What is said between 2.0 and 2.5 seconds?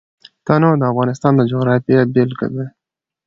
بېلګه